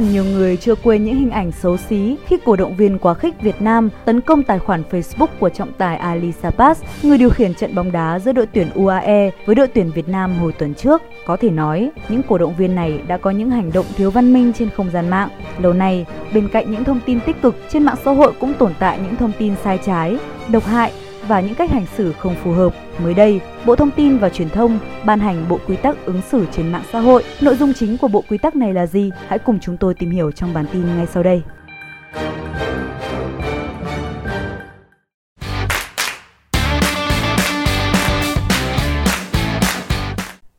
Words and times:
hẳn 0.00 0.12
nhiều 0.12 0.24
người 0.24 0.56
chưa 0.56 0.74
quên 0.74 1.04
những 1.04 1.14
hình 1.14 1.30
ảnh 1.30 1.52
xấu 1.52 1.76
xí 1.76 2.16
khi 2.26 2.36
cổ 2.44 2.56
động 2.56 2.76
viên 2.76 2.98
quá 2.98 3.14
khích 3.14 3.40
Việt 3.40 3.62
Nam 3.62 3.88
tấn 4.04 4.20
công 4.20 4.42
tài 4.42 4.58
khoản 4.58 4.82
Facebook 4.90 5.26
của 5.38 5.48
trọng 5.48 5.72
tài 5.72 5.96
Ali 5.96 6.32
Sapas, 6.32 6.82
người 7.02 7.18
điều 7.18 7.30
khiển 7.30 7.54
trận 7.54 7.74
bóng 7.74 7.92
đá 7.92 8.18
giữa 8.18 8.32
đội 8.32 8.46
tuyển 8.46 8.70
UAE 8.74 9.30
với 9.46 9.54
đội 9.54 9.66
tuyển 9.66 9.90
Việt 9.94 10.08
Nam 10.08 10.38
hồi 10.38 10.52
tuần 10.52 10.74
trước. 10.74 11.02
Có 11.26 11.36
thể 11.36 11.50
nói, 11.50 11.90
những 12.08 12.22
cổ 12.22 12.38
động 12.38 12.54
viên 12.56 12.74
này 12.74 13.00
đã 13.06 13.18
có 13.18 13.30
những 13.30 13.50
hành 13.50 13.70
động 13.72 13.86
thiếu 13.96 14.10
văn 14.10 14.32
minh 14.32 14.52
trên 14.52 14.70
không 14.70 14.90
gian 14.90 15.08
mạng. 15.08 15.28
Lâu 15.58 15.72
nay, 15.72 16.06
bên 16.34 16.48
cạnh 16.48 16.70
những 16.70 16.84
thông 16.84 17.00
tin 17.06 17.20
tích 17.20 17.42
cực, 17.42 17.56
trên 17.70 17.84
mạng 17.84 17.96
xã 18.04 18.10
hội 18.10 18.32
cũng 18.40 18.54
tồn 18.54 18.72
tại 18.78 18.98
những 19.04 19.16
thông 19.16 19.32
tin 19.38 19.54
sai 19.64 19.78
trái, 19.86 20.16
độc 20.48 20.66
hại 20.66 20.92
và 21.30 21.40
những 21.40 21.54
cách 21.54 21.70
hành 21.70 21.86
xử 21.86 22.12
không 22.12 22.34
phù 22.44 22.52
hợp. 22.52 22.72
Mới 23.04 23.14
đây, 23.14 23.40
Bộ 23.66 23.76
Thông 23.76 23.90
tin 23.96 24.18
và 24.18 24.28
Truyền 24.28 24.48
thông 24.48 24.78
ban 25.06 25.18
hành 25.18 25.44
Bộ 25.48 25.58
Quy 25.68 25.76
tắc 25.76 25.96
ứng 26.06 26.22
xử 26.22 26.46
trên 26.52 26.72
mạng 26.72 26.82
xã 26.92 27.00
hội. 27.00 27.22
Nội 27.42 27.54
dung 27.54 27.72
chính 27.74 27.98
của 27.98 28.08
bộ 28.08 28.22
quy 28.30 28.38
tắc 28.38 28.56
này 28.56 28.74
là 28.74 28.86
gì? 28.86 29.10
Hãy 29.26 29.38
cùng 29.38 29.58
chúng 29.60 29.76
tôi 29.76 29.94
tìm 29.94 30.10
hiểu 30.10 30.30
trong 30.30 30.54
bản 30.54 30.64
tin 30.72 30.86
ngay 30.86 31.06
sau 31.06 31.22
đây. 31.22 31.42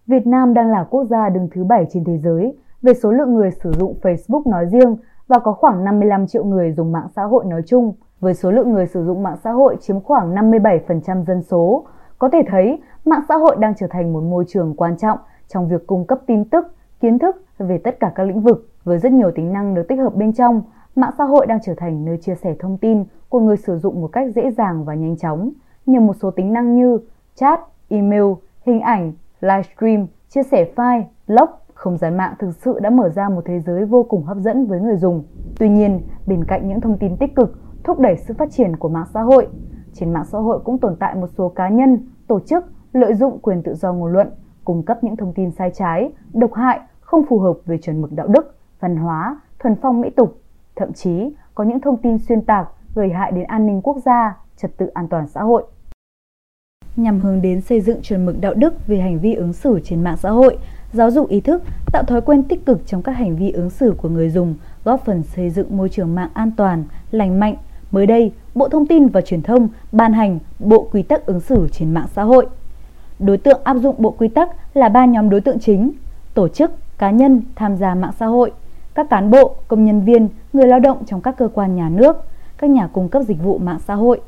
Việt 0.08 0.28
Nam 0.28 0.54
đang 0.54 0.72
là 0.72 0.86
quốc 0.90 1.04
gia 1.10 1.30
đứng 1.30 1.48
thứ 1.56 1.64
7 1.64 1.86
trên 1.94 2.04
thế 2.04 2.18
giới 2.18 2.58
về 2.82 2.94
số 2.94 3.12
lượng 3.12 3.34
người 3.34 3.52
sử 3.64 3.72
dụng 3.80 4.00
Facebook 4.02 4.52
nói 4.52 4.66
riêng 4.72 4.96
và 5.28 5.40
có 5.40 5.52
khoảng 5.52 5.84
55 5.84 6.28
triệu 6.28 6.44
người 6.44 6.72
dùng 6.72 6.92
mạng 6.92 7.08
xã 7.16 7.24
hội 7.24 7.46
nói 7.46 7.62
chung 7.68 7.94
với 8.22 8.34
số 8.34 8.52
lượng 8.52 8.74
người 8.74 8.88
sử 8.88 9.06
dụng 9.06 9.24
mạng 9.24 9.38
xã 9.44 9.52
hội 9.52 9.78
chiếm 9.82 10.00
khoảng 10.00 10.36
57% 10.36 11.26
dân 11.26 11.44
số. 11.44 11.86
Có 12.20 12.30
thể 12.30 12.42
thấy, 12.48 12.82
mạng 13.06 13.22
xã 13.30 13.36
hội 13.36 13.56
đang 13.60 13.74
trở 13.78 13.88
thành 13.88 14.14
một 14.14 14.24
môi 14.24 14.46
trường 14.48 14.76
quan 14.76 14.98
trọng 14.98 15.18
trong 15.48 15.70
việc 15.70 15.88
cung 15.88 16.06
cấp 16.06 16.20
tin 16.28 16.46
tức, 16.46 16.66
kiến 17.00 17.20
thức 17.20 17.44
về 17.58 17.78
tất 17.78 18.00
cả 18.00 18.12
các 18.16 18.24
lĩnh 18.24 18.42
vực. 18.42 18.70
Với 18.84 19.00
rất 19.00 19.12
nhiều 19.12 19.32
tính 19.32 19.54
năng 19.54 19.74
được 19.76 19.88
tích 19.88 20.00
hợp 20.00 20.16
bên 20.16 20.34
trong, 20.34 20.62
mạng 20.96 21.12
xã 21.18 21.24
hội 21.24 21.46
đang 21.46 21.60
trở 21.64 21.74
thành 21.78 22.06
nơi 22.06 22.18
chia 22.18 22.36
sẻ 22.36 22.56
thông 22.60 22.78
tin 22.78 23.04
của 23.30 23.40
người 23.40 23.58
sử 23.58 23.78
dụng 23.78 24.02
một 24.02 24.08
cách 24.08 24.28
dễ 24.36 24.52
dàng 24.52 24.86
và 24.86 24.96
nhanh 24.96 25.18
chóng. 25.18 25.52
Nhờ 25.86 26.00
một 26.00 26.16
số 26.22 26.32
tính 26.32 26.54
năng 26.54 26.76
như 26.76 27.00
chat, 27.36 27.60
email, 27.90 28.24
hình 28.66 28.80
ảnh, 28.80 29.14
livestream, 29.42 30.08
chia 30.30 30.44
sẻ 30.44 30.72
file, 30.76 31.04
blog, 31.28 31.50
không 31.74 31.98
gian 31.98 32.18
mạng 32.18 32.34
thực 32.40 32.52
sự 32.56 32.80
đã 32.80 32.90
mở 32.90 33.10
ra 33.10 33.30
một 33.30 33.42
thế 33.46 33.60
giới 33.60 33.86
vô 33.86 34.04
cùng 34.04 34.24
hấp 34.24 34.38
dẫn 34.38 34.66
với 34.66 34.80
người 34.80 34.96
dùng. 34.96 35.24
Tuy 35.60 35.70
nhiên, 35.70 36.02
bên 36.28 36.44
cạnh 36.44 36.68
những 36.68 36.82
thông 36.82 36.98
tin 36.98 37.18
tích 37.18 37.36
cực, 37.36 37.58
thúc 37.92 38.00
đẩy 38.00 38.18
sự 38.18 38.34
phát 38.38 38.52
triển 38.52 38.76
của 38.76 38.90
mạng 38.90 39.08
xã 39.14 39.22
hội. 39.22 39.48
Trên 39.94 40.14
mạng 40.14 40.26
xã 40.26 40.38
hội 40.38 40.60
cũng 40.64 40.78
tồn 40.78 40.96
tại 41.00 41.16
một 41.16 41.28
số 41.38 41.50
cá 41.50 41.70
nhân, 41.70 42.00
tổ 42.28 42.40
chức 42.40 42.66
lợi 42.94 43.14
dụng 43.14 43.40
quyền 43.42 43.64
tự 43.64 43.76
do 43.76 43.94
ngôn 43.94 44.12
luận, 44.12 44.30
cung 44.66 44.84
cấp 44.84 45.04
những 45.04 45.16
thông 45.16 45.34
tin 45.34 45.52
sai 45.52 45.72
trái, 45.76 46.12
độc 46.34 46.54
hại, 46.54 46.80
không 47.00 47.26
phù 47.30 47.40
hợp 47.40 47.58
về 47.66 47.78
chuẩn 47.78 48.02
mực 48.02 48.12
đạo 48.12 48.28
đức, 48.28 48.56
văn 48.80 48.96
hóa, 48.96 49.40
thuần 49.60 49.76
phong 49.82 50.02
mỹ 50.02 50.10
tục. 50.10 50.42
Thậm 50.76 50.94
chí 50.94 51.34
có 51.56 51.64
những 51.64 51.80
thông 51.80 51.98
tin 51.98 52.18
xuyên 52.18 52.42
tạc 52.42 52.68
gây 52.96 53.10
hại 53.10 53.32
đến 53.32 53.44
an 53.44 53.66
ninh 53.66 53.82
quốc 53.82 53.98
gia, 54.06 54.38
trật 54.58 54.78
tự 54.78 54.88
an 54.88 55.08
toàn 55.08 55.28
xã 55.28 55.42
hội. 55.42 55.64
Nhằm 56.96 57.20
hướng 57.20 57.42
đến 57.42 57.62
xây 57.62 57.82
dựng 57.82 58.02
chuẩn 58.02 58.26
mực 58.26 58.42
đạo 58.42 58.54
đức 58.54 58.88
về 58.88 59.00
hành 59.00 59.20
vi 59.20 59.34
ứng 59.34 59.54
xử 59.54 59.80
trên 59.84 60.04
mạng 60.04 60.18
xã 60.18 60.30
hội, 60.30 60.58
giáo 60.94 61.12
dục 61.12 61.30
ý 61.30 61.42
thức, 61.42 61.64
tạo 61.92 62.04
thói 62.04 62.22
quen 62.22 62.44
tích 62.44 62.66
cực 62.66 62.88
trong 62.88 63.02
các 63.02 63.12
hành 63.12 63.36
vi 63.36 63.52
ứng 63.52 63.70
xử 63.70 63.96
của 63.98 64.10
người 64.10 64.30
dùng, 64.30 64.56
góp 64.84 65.06
phần 65.06 65.24
xây 65.24 65.50
dựng 65.50 65.78
môi 65.78 65.90
trường 65.90 66.16
mạng 66.16 66.30
an 66.34 66.52
toàn, 66.58 66.84
lành 67.12 67.40
mạnh, 67.40 67.56
Mới 67.92 68.06
đây, 68.06 68.32
Bộ 68.56 68.70
Thông 68.70 68.88
tin 68.88 69.08
và 69.08 69.22
Truyền 69.22 69.42
thông 69.42 69.68
ban 69.92 70.14
hành 70.14 70.40
Bộ 70.60 70.88
Quy 70.92 71.02
tắc 71.02 71.26
ứng 71.26 71.40
xử 71.40 71.68
trên 71.72 71.94
mạng 71.94 72.08
xã 72.14 72.24
hội. 72.24 72.46
Đối 73.20 73.38
tượng 73.38 73.62
áp 73.64 73.78
dụng 73.78 73.96
bộ 73.98 74.12
quy 74.12 74.28
tắc 74.28 74.50
là 74.74 74.90
ba 74.90 75.06
nhóm 75.06 75.30
đối 75.30 75.42
tượng 75.42 75.60
chính: 75.60 75.92
tổ 76.34 76.48
chức, 76.48 76.72
cá 76.98 77.12
nhân 77.12 77.42
tham 77.56 77.76
gia 77.76 77.96
mạng 77.96 78.12
xã 78.20 78.26
hội, 78.26 78.52
các 78.94 79.10
cán 79.10 79.32
bộ, 79.32 79.56
công 79.68 79.86
nhân 79.86 80.02
viên, 80.02 80.30
người 80.54 80.68
lao 80.68 80.80
động 80.80 80.98
trong 81.06 81.22
các 81.22 81.38
cơ 81.38 81.48
quan 81.54 81.76
nhà 81.76 81.90
nước, 81.90 82.16
các 82.58 82.70
nhà 82.70 82.88
cung 82.88 83.10
cấp 83.10 83.24
dịch 83.24 83.44
vụ 83.44 83.58
mạng 83.58 83.80
xã 83.88 83.96
hội. 83.96 84.22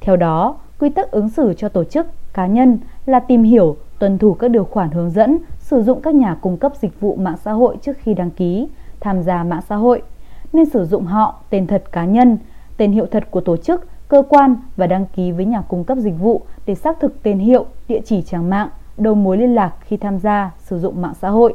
Theo 0.00 0.16
đó, 0.16 0.56
quy 0.78 0.88
tắc 0.88 1.10
ứng 1.10 1.28
xử 1.28 1.54
cho 1.54 1.68
tổ 1.68 1.84
chức, 1.84 2.06
cá 2.34 2.46
nhân 2.46 2.78
là 3.06 3.20
tìm 3.20 3.42
hiểu, 3.42 3.76
tuân 3.98 4.18
thủ 4.18 4.34
các 4.34 4.50
điều 4.50 4.64
khoản 4.64 4.90
hướng 4.90 5.10
dẫn 5.10 5.38
sử 5.58 5.82
dụng 5.82 6.00
các 6.00 6.14
nhà 6.14 6.36
cung 6.40 6.56
cấp 6.56 6.72
dịch 6.82 7.00
vụ 7.00 7.16
mạng 7.16 7.36
xã 7.44 7.52
hội 7.52 7.76
trước 7.82 7.96
khi 7.98 8.14
đăng 8.14 8.30
ký 8.30 8.68
tham 9.00 9.22
gia 9.22 9.44
mạng 9.44 9.62
xã 9.68 9.76
hội, 9.76 10.02
nên 10.52 10.66
sử 10.66 10.84
dụng 10.86 11.04
họ, 11.04 11.40
tên 11.50 11.66
thật 11.66 11.84
cá 11.92 12.04
nhân, 12.04 12.38
tên 12.76 12.92
hiệu 12.92 13.06
thật 13.06 13.30
của 13.30 13.40
tổ 13.40 13.56
chức, 13.56 13.86
cơ 14.08 14.22
quan 14.28 14.56
và 14.76 14.86
đăng 14.86 15.06
ký 15.06 15.32
với 15.32 15.44
nhà 15.44 15.62
cung 15.68 15.84
cấp 15.84 15.98
dịch 15.98 16.18
vụ 16.18 16.42
để 16.66 16.74
xác 16.74 17.00
thực 17.00 17.22
tên 17.22 17.38
hiệu, 17.38 17.66
địa 17.88 18.00
chỉ 18.04 18.22
trang 18.22 18.50
mạng, 18.50 18.68
đầu 18.96 19.14
mối 19.14 19.38
liên 19.38 19.54
lạc 19.54 19.72
khi 19.80 19.96
tham 19.96 20.18
gia 20.18 20.50
sử 20.58 20.78
dụng 20.78 21.02
mạng 21.02 21.14
xã 21.20 21.28
hội. 21.28 21.54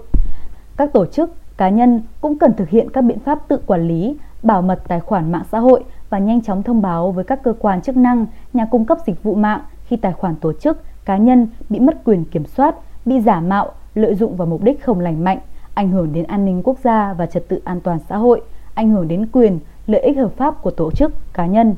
Các 0.77 0.93
tổ 0.93 1.05
chức, 1.05 1.33
cá 1.57 1.69
nhân 1.69 2.01
cũng 2.21 2.37
cần 2.37 2.53
thực 2.53 2.69
hiện 2.69 2.89
các 2.89 3.01
biện 3.01 3.19
pháp 3.19 3.47
tự 3.47 3.57
quản 3.65 3.87
lý, 3.87 4.17
bảo 4.43 4.61
mật 4.61 4.81
tài 4.87 4.99
khoản 4.99 5.31
mạng 5.31 5.43
xã 5.51 5.59
hội 5.59 5.83
và 6.09 6.19
nhanh 6.19 6.41
chóng 6.41 6.63
thông 6.63 6.81
báo 6.81 7.11
với 7.11 7.23
các 7.23 7.43
cơ 7.43 7.53
quan 7.59 7.81
chức 7.81 7.97
năng, 7.97 8.25
nhà 8.53 8.65
cung 8.65 8.85
cấp 8.85 8.97
dịch 9.07 9.23
vụ 9.23 9.35
mạng 9.35 9.61
khi 9.85 9.95
tài 9.95 10.13
khoản 10.13 10.35
tổ 10.35 10.53
chức, 10.53 10.83
cá 11.05 11.17
nhân 11.17 11.47
bị 11.69 11.79
mất 11.79 12.03
quyền 12.05 12.25
kiểm 12.25 12.45
soát, 12.45 12.75
bị 13.05 13.19
giả 13.19 13.39
mạo, 13.39 13.71
lợi 13.95 14.15
dụng 14.15 14.35
vào 14.35 14.47
mục 14.47 14.63
đích 14.63 14.83
không 14.83 14.99
lành 14.99 15.23
mạnh, 15.23 15.39
ảnh 15.73 15.91
hưởng 15.91 16.13
đến 16.13 16.23
an 16.23 16.45
ninh 16.45 16.61
quốc 16.63 16.77
gia 16.83 17.13
và 17.13 17.25
trật 17.25 17.47
tự 17.47 17.61
an 17.63 17.81
toàn 17.81 17.99
xã 18.09 18.17
hội, 18.17 18.41
ảnh 18.73 18.89
hưởng 18.89 19.07
đến 19.07 19.27
quyền, 19.31 19.59
lợi 19.89 20.01
ích 20.01 20.17
hợp 20.17 20.31
pháp 20.37 20.61
của 20.61 20.71
tổ 20.71 20.91
chức, 20.91 21.33
cá 21.33 21.45
nhân. 21.45 21.75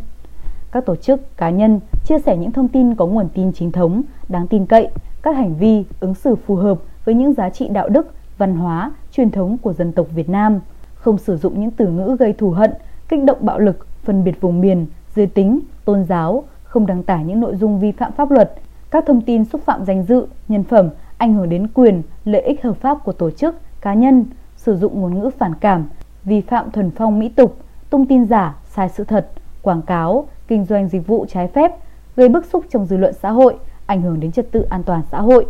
Các 0.72 0.86
tổ 0.86 0.96
chức, 0.96 1.38
cá 1.38 1.50
nhân 1.50 1.80
chia 2.06 2.20
sẻ 2.20 2.38
những 2.38 2.52
thông 2.52 2.68
tin 2.68 2.96
có 2.96 3.06
nguồn 3.06 3.30
tin 3.34 3.54
chính 3.54 3.72
thống, 3.72 4.02
đáng 4.30 4.48
tin 4.48 4.66
cậy, 4.66 4.90
các 5.22 5.36
hành 5.36 5.56
vi, 5.56 5.84
ứng 6.00 6.16
xử 6.16 6.36
phù 6.36 6.56
hợp 6.56 6.80
với 7.06 7.16
những 7.16 7.34
giá 7.34 7.50
trị 7.50 7.68
đạo 7.68 7.90
đức, 7.90 8.14
văn 8.38 8.56
hóa, 8.56 8.92
truyền 9.12 9.32
thống 9.32 9.58
của 9.58 9.74
dân 9.74 9.92
tộc 9.92 10.08
Việt 10.16 10.30
Nam, 10.30 10.60
không 10.96 11.18
sử 11.18 11.38
dụng 11.38 11.62
những 11.62 11.72
từ 11.72 11.88
ngữ 11.88 12.16
gây 12.20 12.34
thù 12.34 12.50
hận, 12.50 12.72
kích 13.10 13.24
động 13.24 13.38
bạo 13.42 13.60
lực, 13.60 13.88
phân 14.04 14.24
biệt 14.24 14.42
vùng 14.42 14.62
miền, 14.62 14.86
giới 15.16 15.28
tính, 15.28 15.60
tôn 15.86 16.04
giáo, 16.04 16.44
không 16.64 16.86
đăng 16.86 17.04
tải 17.04 17.24
những 17.26 17.40
nội 17.40 17.56
dung 17.56 17.80
vi 17.80 17.92
phạm 17.92 18.12
pháp 18.12 18.32
luật, 18.32 18.54
các 18.92 19.04
thông 19.08 19.22
tin 19.22 19.46
xúc 19.46 19.62
phạm 19.66 19.86
danh 19.86 20.04
dự, 20.04 20.26
nhân 20.48 20.64
phẩm, 20.64 20.90
ảnh 21.18 21.34
hưởng 21.34 21.50
đến 21.50 21.68
quyền, 21.68 22.02
lợi 22.26 22.42
ích 22.42 22.64
hợp 22.64 22.78
pháp 22.78 22.98
của 23.04 23.12
tổ 23.12 23.32
chức, 23.32 23.56
cá 23.82 23.94
nhân, 23.94 24.26
sử 24.56 24.78
dụng 24.78 25.02
ngôn 25.02 25.20
ngữ 25.20 25.30
phản 25.38 25.56
cảm, 25.56 25.86
vi 26.24 26.42
phạm 26.42 26.72
thuần 26.72 26.92
phong 26.92 27.20
mỹ 27.20 27.30
tục, 27.30 27.58
tung 27.92 28.06
tin 28.06 28.26
giả, 28.26 28.56
sai 28.66 28.90
sự 28.90 29.04
thật, 29.04 29.30
quảng 29.62 29.82
cáo, 29.82 30.28
kinh 30.48 30.66
doanh 30.66 30.88
dịch 30.88 31.08
vụ 31.08 31.26
trái 31.30 31.48
phép, 31.48 31.72
gây 32.16 32.30
bức 32.30 32.46
xúc 32.46 32.66
trong 32.70 32.86
dư 32.86 32.98
luận 32.98 33.14
xã 33.14 33.30
hội, 33.30 33.56
ảnh 33.86 34.02
hưởng 34.02 34.20
đến 34.20 34.32
trật 34.32 34.52
tự 34.52 34.62
an 34.70 34.84
toàn 34.84 35.02
xã 35.12 35.22
hội. 35.22 35.46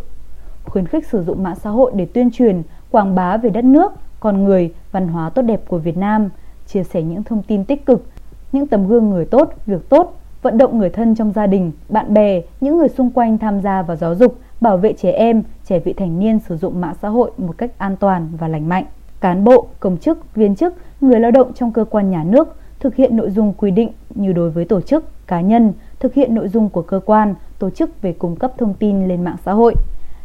Khuyến 0.65 0.87
khích 0.87 1.07
sử 1.07 1.23
dụng 1.23 1.43
mạng 1.43 1.55
xã 1.55 1.69
hội 1.69 1.91
để 1.95 2.05
tuyên 2.05 2.31
truyền, 2.31 2.61
quảng 2.91 3.15
bá 3.15 3.37
về 3.37 3.49
đất 3.49 3.63
nước, 3.63 3.91
con 4.19 4.43
người, 4.43 4.73
văn 4.91 5.07
hóa 5.07 5.29
tốt 5.29 5.41
đẹp 5.41 5.61
của 5.67 5.77
Việt 5.77 5.97
Nam, 5.97 6.29
chia 6.67 6.83
sẻ 6.83 7.01
những 7.01 7.23
thông 7.23 7.43
tin 7.43 7.65
tích 7.65 7.85
cực, 7.85 8.05
những 8.51 8.67
tấm 8.67 8.87
gương 8.87 9.09
người 9.09 9.25
tốt, 9.25 9.53
việc 9.65 9.89
tốt, 9.89 10.19
vận 10.41 10.57
động 10.57 10.77
người 10.77 10.89
thân 10.89 11.15
trong 11.15 11.31
gia 11.31 11.47
đình, 11.47 11.71
bạn 11.89 12.13
bè, 12.13 12.41
những 12.61 12.77
người 12.77 12.89
xung 12.89 13.11
quanh 13.11 13.37
tham 13.37 13.61
gia 13.61 13.81
vào 13.81 13.97
giáo 13.97 14.15
dục, 14.15 14.39
bảo 14.61 14.77
vệ 14.77 14.93
trẻ 14.93 15.11
em, 15.11 15.43
trẻ 15.65 15.79
vị 15.79 15.93
thành 15.93 16.19
niên 16.19 16.39
sử 16.39 16.57
dụng 16.57 16.81
mạng 16.81 16.95
xã 17.01 17.09
hội 17.09 17.31
một 17.37 17.57
cách 17.57 17.71
an 17.77 17.95
toàn 17.95 18.29
và 18.37 18.47
lành 18.47 18.69
mạnh 18.69 18.85
cán 19.21 19.43
bộ, 19.43 19.67
công 19.79 19.97
chức, 19.97 20.35
viên 20.35 20.55
chức, 20.55 20.73
người 21.01 21.19
lao 21.19 21.31
động 21.31 21.53
trong 21.53 21.71
cơ 21.71 21.85
quan 21.85 22.09
nhà 22.09 22.23
nước 22.23 22.55
thực 22.79 22.95
hiện 22.95 23.15
nội 23.15 23.29
dung 23.29 23.53
quy 23.53 23.71
định 23.71 23.89
như 24.15 24.33
đối 24.33 24.49
với 24.49 24.65
tổ 24.65 24.81
chức, 24.81 25.27
cá 25.27 25.41
nhân, 25.41 25.73
thực 25.99 26.13
hiện 26.13 26.35
nội 26.35 26.47
dung 26.47 26.69
của 26.69 26.81
cơ 26.81 26.99
quan, 27.05 27.35
tổ 27.59 27.69
chức 27.69 28.01
về 28.01 28.13
cung 28.13 28.35
cấp 28.35 28.53
thông 28.57 28.73
tin 28.73 29.07
lên 29.07 29.23
mạng 29.23 29.35
xã 29.45 29.53
hội. 29.53 29.75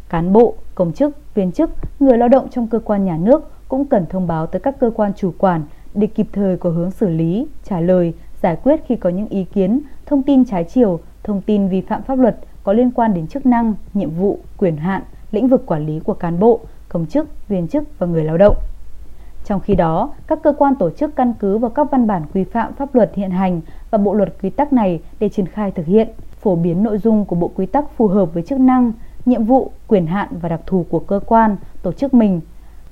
Cán 0.08 0.32
bộ, 0.32 0.54
công 0.74 0.92
chức, 0.92 1.34
viên 1.34 1.52
chức, 1.52 1.70
người 2.00 2.18
lao 2.18 2.28
động 2.28 2.48
trong 2.50 2.66
cơ 2.66 2.78
quan 2.78 3.04
nhà 3.04 3.16
nước 3.16 3.50
cũng 3.68 3.84
cần 3.84 4.06
thông 4.06 4.26
báo 4.26 4.46
tới 4.46 4.60
các 4.60 4.80
cơ 4.80 4.90
quan 4.90 5.12
chủ 5.16 5.32
quản 5.38 5.62
để 5.94 6.06
kịp 6.06 6.26
thời 6.32 6.56
có 6.56 6.70
hướng 6.70 6.90
xử 6.90 7.08
lý, 7.08 7.46
trả 7.64 7.80
lời, 7.80 8.14
giải 8.42 8.56
quyết 8.62 8.80
khi 8.86 8.96
có 8.96 9.10
những 9.10 9.28
ý 9.28 9.44
kiến, 9.44 9.80
thông 10.06 10.22
tin 10.22 10.44
trái 10.44 10.64
chiều, 10.64 11.00
thông 11.22 11.40
tin 11.40 11.68
vi 11.68 11.80
phạm 11.80 12.02
pháp 12.02 12.18
luật 12.18 12.36
có 12.62 12.72
liên 12.72 12.90
quan 12.90 13.14
đến 13.14 13.26
chức 13.26 13.46
năng, 13.46 13.74
nhiệm 13.94 14.10
vụ, 14.10 14.38
quyền 14.58 14.76
hạn, 14.76 15.02
lĩnh 15.30 15.48
vực 15.48 15.66
quản 15.66 15.86
lý 15.86 16.00
của 16.00 16.14
cán 16.14 16.38
bộ, 16.38 16.60
công 16.88 17.06
chức, 17.06 17.48
viên 17.48 17.68
chức 17.68 17.98
và 17.98 18.06
người 18.06 18.24
lao 18.24 18.38
động. 18.38 18.56
Trong 19.46 19.60
khi 19.60 19.74
đó, 19.74 20.10
các 20.26 20.38
cơ 20.42 20.52
quan 20.52 20.74
tổ 20.74 20.90
chức 20.90 21.16
căn 21.16 21.34
cứ 21.38 21.58
vào 21.58 21.70
các 21.70 21.90
văn 21.90 22.06
bản 22.06 22.22
quy 22.34 22.44
phạm 22.44 22.72
pháp 22.72 22.94
luật 22.94 23.14
hiện 23.14 23.30
hành 23.30 23.60
và 23.90 23.98
bộ 23.98 24.14
luật 24.14 24.34
quy 24.42 24.50
tắc 24.50 24.72
này 24.72 25.00
để 25.20 25.28
triển 25.28 25.46
khai 25.46 25.70
thực 25.70 25.86
hiện, 25.86 26.08
phổ 26.40 26.56
biến 26.56 26.82
nội 26.82 26.98
dung 26.98 27.24
của 27.24 27.36
bộ 27.36 27.50
quy 27.54 27.66
tắc 27.66 27.96
phù 27.96 28.08
hợp 28.08 28.34
với 28.34 28.42
chức 28.42 28.60
năng, 28.60 28.92
nhiệm 29.26 29.44
vụ, 29.44 29.70
quyền 29.88 30.06
hạn 30.06 30.28
và 30.40 30.48
đặc 30.48 30.60
thù 30.66 30.86
của 30.90 30.98
cơ 30.98 31.20
quan, 31.26 31.56
tổ 31.82 31.92
chức 31.92 32.14
mình. 32.14 32.40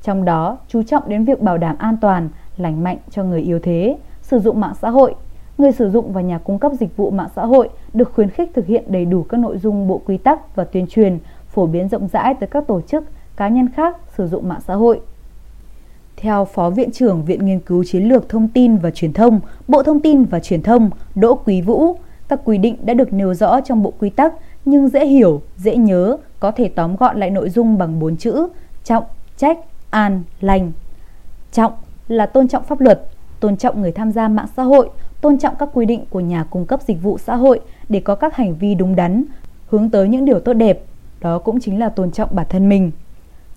Trong 0.03 0.25
đó, 0.25 0.59
chú 0.69 0.83
trọng 0.83 1.09
đến 1.09 1.25
việc 1.25 1.43
bảo 1.43 1.59
đảm 1.59 1.77
an 1.79 1.97
toàn, 2.01 2.29
lành 2.56 2.85
mạnh 2.85 2.99
cho 3.11 3.25
người 3.25 3.41
yếu 3.41 3.59
thế, 3.59 3.99
sử 4.23 4.39
dụng 4.39 4.61
mạng 4.61 4.75
xã 4.83 4.91
hội. 4.91 5.15
Người 5.59 5.73
sử 5.73 5.91
dụng 5.91 6.12
và 6.12 6.21
nhà 6.21 6.39
cung 6.39 6.59
cấp 6.59 6.73
dịch 6.73 6.97
vụ 6.97 7.11
mạng 7.11 7.29
xã 7.37 7.47
hội 7.47 7.69
được 7.93 8.12
khuyến 8.15 8.31
khích 8.31 8.51
thực 8.55 8.67
hiện 8.67 8.85
đầy 8.89 9.05
đủ 9.05 9.23
các 9.23 9.41
nội 9.41 9.59
dung 9.59 9.89
bộ 9.89 10.01
quy 10.06 10.17
tắc 10.17 10.56
và 10.56 10.65
tuyên 10.65 10.87
truyền, 10.87 11.19
phổ 11.49 11.67
biến 11.67 11.89
rộng 11.89 12.09
rãi 12.09 12.35
tới 12.35 12.47
các 12.47 12.67
tổ 12.67 12.81
chức, 12.81 13.05
cá 13.37 13.49
nhân 13.49 13.69
khác 13.69 13.97
sử 14.17 14.27
dụng 14.27 14.49
mạng 14.49 14.61
xã 14.61 14.75
hội. 14.75 15.01
Theo 16.16 16.44
Phó 16.44 16.70
Viện 16.70 16.90
trưởng 16.90 17.25
Viện 17.25 17.46
Nghiên 17.46 17.61
cứu 17.61 17.84
Chiến 17.84 18.08
lược 18.08 18.28
Thông 18.28 18.49
tin 18.49 18.76
và 18.76 18.90
Truyền 18.90 19.12
thông, 19.12 19.40
Bộ 19.69 19.82
Thông 19.82 20.00
tin 20.00 20.25
và 20.25 20.40
Truyền 20.40 20.62
thông 20.62 20.90
Đỗ 21.14 21.34
Quý 21.34 21.61
Vũ, 21.61 21.96
các 22.28 22.40
quy 22.44 22.58
định 22.58 22.76
đã 22.84 22.94
được 22.94 23.12
nêu 23.12 23.34
rõ 23.34 23.61
trong 23.61 23.82
bộ 23.82 23.93
quy 23.99 24.11
tắc 24.11 24.32
nhưng 24.64 24.88
dễ 24.88 25.06
hiểu, 25.06 25.43
dễ 25.56 25.76
nhớ, 25.76 26.16
có 26.40 26.50
thể 26.50 26.69
tóm 26.69 26.96
gọn 26.96 27.20
lại 27.20 27.31
nội 27.31 27.50
dung 27.50 27.78
bằng 27.78 28.00
bốn 28.00 28.16
chữ 28.16 28.49
trọng, 28.84 29.05
trách, 29.37 29.58
an, 29.90 30.22
lành. 30.40 30.72
Trọng 31.52 31.72
là 32.08 32.26
tôn 32.26 32.49
trọng 32.49 32.64
pháp 32.64 32.81
luật, 32.81 33.06
tôn 33.40 33.56
trọng 33.56 33.81
người 33.81 33.93
tham 33.93 34.12
gia 34.12 34.28
mạng 34.28 34.46
xã 34.56 34.62
hội, 34.62 34.90
tôn 35.20 35.38
trọng 35.38 35.55
các 35.58 35.69
quy 35.72 35.87
định 35.87 36.05
của 36.10 36.20
nhà 36.20 36.44
cung 36.50 36.67
cấp 36.67 36.81
dịch 36.87 37.02
vụ 37.02 37.19
xã 37.19 37.37
hội 37.37 37.60
để 37.88 38.00
có 38.00 38.14
các 38.14 38.37
hành 38.37 38.55
vi 38.55 38.75
đúng 38.75 38.96
đắn, 38.96 39.25
hướng 39.69 39.90
tới 39.90 40.08
những 40.08 40.25
điều 40.25 40.40
tốt 40.40 40.52
đẹp. 40.52 40.84
Đó 41.20 41.38
cũng 41.38 41.60
chính 41.60 41.78
là 41.78 41.88
tôn 41.88 42.10
trọng 42.10 42.28
bản 42.32 42.46
thân 42.49 42.69
mình. 42.69 42.90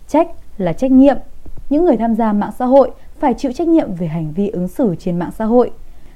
Trách 0.07 0.27
là 0.57 0.73
trách 0.73 0.91
nhiệm. 0.91 1.17
Những 1.69 1.85
người 1.85 1.97
tham 1.97 2.15
gia 2.15 2.33
mạng 2.33 2.51
xã 2.59 2.65
hội 2.65 2.91
phải 3.19 3.33
chịu 3.33 3.51
trách 3.51 3.67
nhiệm 3.67 3.93
về 3.93 4.07
hành 4.07 4.33
vi 4.33 4.47
ứng 4.47 4.67
xử 4.67 4.95
trên 4.99 5.19
mạng 5.19 5.31
xã 5.37 5.45
hội. 5.45 5.71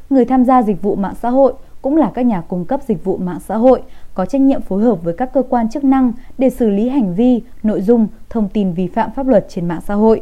Người 0.10 0.26
tham 0.26 0.46
gia 0.46 0.64
dịch 0.64 0.82
vụ 0.82 0.96
mạng 0.96 1.16
xã 1.22 1.30
hội 1.30 1.54
cũng 1.82 1.98
là 1.98 2.12
các 2.14 2.26
nhà 2.26 2.42
cung 2.42 2.66
cấp 2.66 2.82
dịch 2.88 3.04
vụ 3.04 3.18
mạng 3.18 3.40
xã 3.40 3.58
hội 3.58 3.82
có 4.14 4.26
trách 4.26 4.42
nhiệm 4.42 4.62
phối 4.62 4.84
hợp 4.84 5.04
với 5.04 5.14
các 5.18 5.34
cơ 5.34 5.44
quan 5.50 5.70
chức 5.70 5.84
năng 5.84 6.14
để 6.38 6.50
xử 6.50 6.70
lý 6.70 6.90
hành 6.90 7.16
vi, 7.16 7.42
nội 7.64 7.82
dung, 7.82 8.08
thông 8.30 8.50
tin 8.50 8.74
vi 8.74 8.88
phạm 8.88 9.12
pháp 9.12 9.28
luật 9.28 9.46
trên 9.50 9.68
mạng 9.68 9.82
xã 9.88 9.94
hội. 9.94 10.22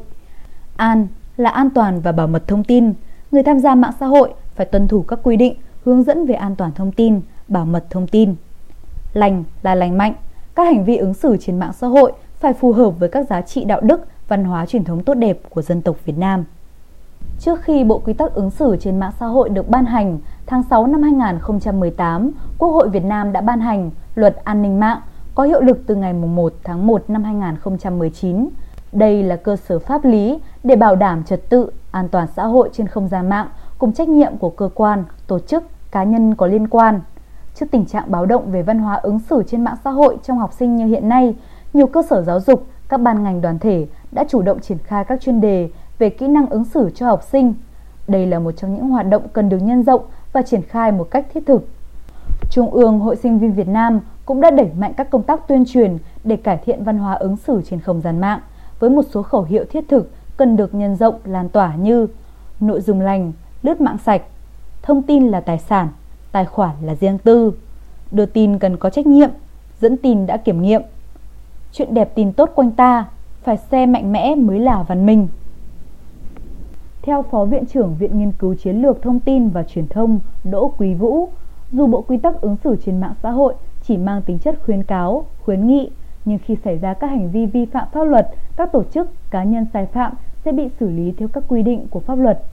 An 0.78 1.08
là 1.38 1.50
an 1.50 1.70
toàn 1.70 2.02
và 2.02 2.12
bảo 2.12 2.28
mật 2.28 2.48
thông 2.48 2.64
tin. 2.64 2.94
Người 3.32 3.44
tham 3.44 3.60
gia 3.60 3.76
mạng 3.76 3.94
xã 4.00 4.06
hội 4.06 4.34
phải 4.56 4.66
tuân 4.66 4.88
thủ 4.88 5.02
các 5.02 5.20
quy 5.24 5.36
định, 5.36 5.56
hướng 5.86 6.04
dẫn 6.04 6.26
về 6.26 6.36
an 6.36 6.56
toàn 6.56 6.72
thông 6.72 6.92
tin, 6.92 7.22
bảo 7.48 7.66
mật 7.66 7.86
thông 7.90 8.08
tin. 8.08 8.36
Lành 9.14 9.44
là 9.62 9.76
lành 9.76 9.98
mạnh. 9.98 10.14
Các 10.56 10.64
hành 10.64 10.86
vi 10.86 10.98
ứng 10.98 11.14
xử 11.14 11.38
trên 11.38 11.60
mạng 11.60 11.74
xã 11.74 11.88
hội 11.88 12.12
phải 12.40 12.54
phù 12.54 12.72
hợp 12.72 12.90
với 12.90 13.10
các 13.10 13.28
giá 13.30 13.42
trị 13.42 13.64
đạo 13.64 13.82
đức, 13.82 14.02
văn 14.30 14.44
hóa 14.44 14.66
truyền 14.66 14.84
thống 14.84 15.04
tốt 15.04 15.14
đẹp 15.14 15.40
của 15.50 15.62
dân 15.62 15.82
tộc 15.82 15.96
Việt 16.06 16.18
Nam. 16.18 16.44
Trước 17.40 17.62
khi 17.62 17.84
Bộ 17.84 18.00
Quy 18.00 18.14
tắc 18.14 18.34
ứng 18.34 18.50
xử 18.50 18.78
trên 18.80 19.00
mạng 19.00 19.12
xã 19.20 19.26
hội 19.26 19.50
được 19.50 19.70
ban 19.70 19.86
hành, 19.86 20.20
tháng 20.46 20.64
6 20.64 20.88
năm 20.88 21.02
2018, 21.02 22.32
Quốc 22.58 22.70
hội 22.70 22.90
Việt 22.90 23.04
Nam 23.04 23.32
đã 23.32 23.42
ban 23.42 23.60
hành 23.60 23.92
Luật 24.16 24.36
An 24.44 24.62
ninh 24.62 24.80
mạng 24.80 25.02
có 25.36 25.44
hiệu 25.44 25.62
lực 25.62 25.80
từ 25.88 25.96
ngày 25.96 26.14
1 26.14 26.54
tháng 26.64 26.88
1 26.88 27.04
năm 27.08 27.24
2019. 27.24 28.50
Đây 28.92 29.24
là 29.24 29.36
cơ 29.36 29.56
sở 29.56 29.80
pháp 29.80 30.06
lý 30.06 30.40
để 30.64 30.76
bảo 30.76 30.96
đảm 30.96 31.24
trật 31.24 31.50
tự, 31.50 31.72
an 31.92 32.10
toàn 32.10 32.28
xã 32.36 32.46
hội 32.46 32.70
trên 32.74 32.88
không 32.88 33.08
gian 33.08 33.30
mạng 33.30 33.48
cùng 33.78 33.94
trách 33.94 34.10
nhiệm 34.10 34.38
của 34.38 34.50
cơ 34.50 34.70
quan, 34.74 35.04
tổ 35.28 35.40
chức, 35.40 35.64
cá 35.92 36.04
nhân 36.04 36.36
có 36.36 36.48
liên 36.48 36.68
quan. 36.68 37.02
Trước 37.56 37.66
tình 37.72 37.86
trạng 37.86 38.12
báo 38.12 38.26
động 38.26 38.52
về 38.52 38.62
văn 38.62 38.80
hóa 38.80 38.96
ứng 38.96 39.20
xử 39.20 39.44
trên 39.48 39.64
mạng 39.64 39.78
xã 39.84 39.90
hội 39.90 40.18
trong 40.24 40.38
học 40.38 40.54
sinh 40.54 40.76
như 40.76 40.86
hiện 40.86 41.10
nay, 41.10 41.36
nhiều 41.74 41.88
cơ 41.88 42.02
sở 42.10 42.22
giáo 42.22 42.40
dục, 42.40 42.68
các 42.90 43.02
ban 43.02 43.24
ngành 43.24 43.42
đoàn 43.42 43.60
thể 43.60 43.88
đã 44.12 44.26
chủ 44.30 44.42
động 44.42 44.60
triển 44.60 44.78
khai 44.84 45.04
các 45.04 45.22
chuyên 45.22 45.42
đề 45.42 45.70
về 46.00 46.10
kỹ 46.10 46.28
năng 46.28 46.50
ứng 46.50 46.66
xử 46.66 46.90
cho 46.96 47.06
học 47.06 47.24
sinh. 47.32 47.54
Đây 48.08 48.26
là 48.26 48.40
một 48.40 48.52
trong 48.52 48.76
những 48.76 48.90
hoạt 48.90 49.10
động 49.10 49.24
cần 49.34 49.50
được 49.50 49.58
nhân 49.58 49.84
rộng 49.84 50.02
và 50.34 50.42
triển 50.42 50.62
khai 50.62 50.92
một 50.92 51.08
cách 51.12 51.26
thiết 51.34 51.44
thực. 51.46 51.68
Trung 52.50 52.72
ương 52.72 53.00
Hội 53.00 53.16
Sinh 53.16 53.40
viên 53.40 53.54
Việt 53.54 53.68
Nam 53.68 54.00
cũng 54.26 54.42
đã 54.42 54.52
đẩy 54.52 54.70
mạnh 54.78 54.94
các 54.98 55.10
công 55.10 55.24
tác 55.24 55.48
tuyên 55.48 55.64
truyền 55.66 55.98
để 56.24 56.36
cải 56.36 56.58
thiện 56.58 56.84
văn 56.84 56.98
hóa 56.98 57.14
ứng 57.14 57.38
xử 57.38 57.62
trên 57.70 57.80
không 57.80 58.02
gian 58.02 58.20
mạng 58.20 58.40
với 58.80 58.90
một 58.90 59.06
số 59.12 59.24
khẩu 59.24 59.44
hiệu 59.44 59.64
thiết 59.70 59.88
thực 59.88 60.12
cần 60.38 60.56
được 60.56 60.76
nhân 60.76 60.96
rộng 60.96 61.16
lan 61.26 61.50
tỏa 61.50 61.76
như 61.76 62.08
nội 62.60 62.82
dung 62.82 63.02
lành, 63.02 63.32
lướt 63.64 63.82
mạng 63.82 63.98
sạch, 64.06 64.22
thông 64.82 65.02
tin 65.02 65.28
là 65.28 65.42
tài 65.42 65.60
sản, 65.60 65.88
tài 66.32 66.46
khoản 66.46 66.76
là 66.82 66.96
riêng 66.96 67.18
tư, 67.18 67.54
đưa 68.12 68.26
tin 68.26 68.60
cần 68.60 68.78
có 68.78 68.90
trách 68.90 69.08
nhiệm, 69.08 69.30
dẫn 69.82 69.98
tin 69.98 70.26
đã 70.26 70.38
kiểm 70.38 70.62
nghiệm. 70.62 70.82
Chuyện 71.72 71.94
đẹp 71.94 72.12
tin 72.16 72.34
tốt 72.34 72.50
quanh 72.56 72.72
ta, 72.72 73.06
phải 73.44 73.58
xe 73.58 73.86
mạnh 73.86 74.12
mẽ 74.12 74.36
mới 74.36 74.60
là 74.60 74.84
văn 74.84 75.06
minh. 75.06 75.28
Theo 77.02 77.22
Phó 77.22 77.46
Viện 77.46 77.66
trưởng 77.66 77.96
Viện 78.00 78.20
Nghiên 78.20 78.32
cứu 78.32 78.56
Chiến 78.56 78.82
lược 78.82 79.02
Thông 79.02 79.20
tin 79.20 79.50
và 79.50 79.64
Truyền 79.64 79.88
thông 79.88 80.20
Đỗ 80.44 80.72
Quý 80.78 80.94
Vũ, 80.94 81.30
dù 81.72 81.88
bộ 81.88 82.02
quy 82.02 82.18
tắc 82.18 82.42
ứng 82.42 82.56
xử 82.64 82.76
trên 82.86 83.00
mạng 83.00 83.14
xã 83.24 83.32
hội 83.32 83.54
chỉ 83.84 83.98
mang 83.98 84.22
tính 84.22 84.40
chất 84.40 84.60
khuyến 84.66 84.84
cáo, 84.84 85.26
khuyến 85.46 85.68
nghị, 85.68 85.90
nhưng 86.26 86.40
khi 86.46 86.56
xảy 86.64 86.78
ra 86.78 86.94
các 86.94 87.08
hành 87.08 87.32
vi 87.32 87.46
vi 87.46 87.66
phạm 87.66 87.88
pháp 87.92 88.04
luật, 88.04 88.30
các 88.56 88.72
tổ 88.72 88.84
chức, 88.84 89.10
cá 89.32 89.44
nhân 89.44 89.66
sai 89.74 89.86
phạm 89.86 90.14
sẽ 90.46 90.52
bị 90.52 90.70
xử 90.80 90.90
lý 90.90 91.14
theo 91.18 91.28
các 91.28 91.44
quy 91.48 91.64
định 91.64 91.88
của 91.90 92.00
pháp 92.00 92.16
luật. 92.16 92.44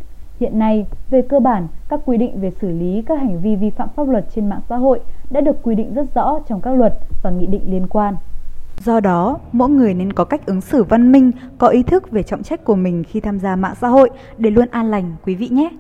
Hiện 0.40 0.58
nay, 0.58 0.86
về 1.10 1.22
cơ 1.22 1.40
bản, 1.40 1.69
các 1.88 2.00
quy 2.06 2.16
định 2.16 2.40
về 2.40 2.50
xử 2.50 2.70
lý 2.70 3.02
các 3.02 3.19
hành 3.20 3.40
vi 3.40 3.56
vi 3.56 3.70
phạm 3.70 3.88
pháp 3.88 4.08
luật 4.08 4.26
trên 4.34 4.48
mạng 4.48 4.60
xã 4.69 4.76
hội 4.76 5.00
đã 5.30 5.40
được 5.40 5.62
quy 5.62 5.74
định 5.74 5.94
rất 5.94 6.14
rõ 6.14 6.40
trong 6.48 6.60
các 6.60 6.74
luật 6.74 6.98
và 7.22 7.30
nghị 7.30 7.46
định 7.46 7.62
liên 7.64 7.86
quan. 7.86 8.14
Do 8.84 9.00
đó, 9.00 9.38
mỗi 9.52 9.69
người 9.69 9.94
nên 9.94 10.12
có 10.12 10.25
cách 10.25 10.46
ứng 10.46 10.61
xử 10.61 10.84
văn 10.84 11.12
minh, 11.12 11.32
có 11.58 11.69
ý 11.69 11.82
thức 11.82 12.11
về 12.11 12.23
trọng 12.23 12.43
trách 12.43 12.64
của 12.64 12.76
mình 12.76 13.05
khi 13.05 13.20
tham 13.20 13.38
gia 13.38 13.56
mạng 13.56 13.75
xã 13.81 13.88
hội 13.88 14.11
để 14.38 14.50
luôn 14.50 14.69
an 14.70 14.90
lành 14.90 15.17
quý 15.25 15.34
vị 15.34 15.49
nhé. 15.49 15.70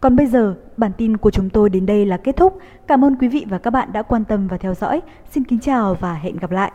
Còn 0.00 0.16
bây 0.16 0.26
giờ, 0.26 0.54
bản 0.76 0.92
tin 0.98 1.16
của 1.16 1.30
chúng 1.30 1.50
tôi 1.50 1.70
đến 1.70 1.86
đây 1.86 2.06
là 2.06 2.16
kết 2.16 2.36
thúc. 2.36 2.58
Cảm 2.86 3.04
ơn 3.04 3.16
quý 3.16 3.28
vị 3.28 3.46
và 3.48 3.58
các 3.58 3.70
bạn 3.70 3.92
đã 3.92 4.02
quan 4.02 4.24
tâm 4.24 4.48
và 4.48 4.56
theo 4.56 4.74
dõi. 4.74 5.00
Xin 5.30 5.44
kính 5.44 5.58
chào 5.60 5.94
và 6.00 6.14
hẹn 6.14 6.36
gặp 6.36 6.50
lại. 6.50 6.72